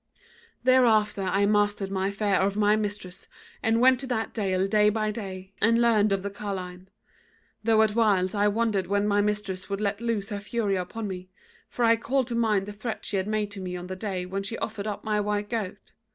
"Thereafter 0.63 1.21
I 1.21 1.45
mastered 1.45 1.91
my 1.91 2.09
fear 2.09 2.33
of 2.37 2.57
my 2.57 2.75
mistress 2.75 3.27
and 3.61 3.79
went 3.79 3.99
to 3.99 4.07
that 4.07 4.33
dale 4.33 4.65
day 4.65 4.89
by 4.89 5.11
day, 5.11 5.53
and 5.61 5.79
learned 5.79 6.11
of 6.11 6.23
the 6.23 6.31
carline; 6.31 6.89
though 7.63 7.83
at 7.83 7.93
whiles 7.93 8.33
I 8.33 8.47
wondered 8.47 8.87
when 8.87 9.07
my 9.07 9.21
mistress 9.21 9.69
would 9.69 9.79
let 9.79 10.01
loose 10.01 10.29
her 10.29 10.39
fury 10.39 10.75
upon 10.75 11.07
me; 11.07 11.29
for 11.69 11.85
I 11.85 11.97
called 11.97 12.25
to 12.29 12.35
mind 12.35 12.65
the 12.65 12.73
threat 12.73 13.05
she 13.05 13.17
had 13.17 13.27
made 13.27 13.51
to 13.51 13.61
me 13.61 13.77
on 13.77 13.85
the 13.85 13.95
day 13.95 14.25
when 14.25 14.41
she 14.41 14.57
offered 14.57 14.87
up 14.87 15.03
my 15.03 15.19
white 15.21 15.51
goat. 15.51 15.77